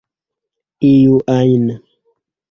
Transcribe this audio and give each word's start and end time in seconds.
iu 0.91 1.15
ajn 1.37 1.65